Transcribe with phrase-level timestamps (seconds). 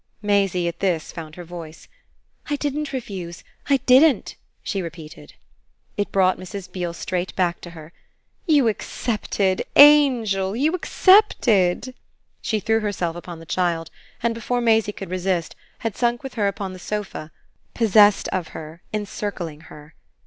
[0.23, 1.87] Maisie, at this, found her voice.
[2.49, 3.43] "I didn't refuse.
[3.69, 5.35] I didn't," she repeated.
[5.95, 6.71] It brought Mrs.
[6.71, 7.93] Beale straight back to her.
[8.47, 11.93] "You accepted, angel you accepted!"
[12.41, 13.91] She threw herself upon the child
[14.23, 17.31] and, before Maisie could resist, had sunk with her upon the sofa,
[17.75, 19.93] possessed of her, encircling her.